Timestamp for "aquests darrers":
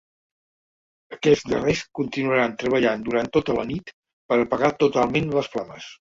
1.17-1.83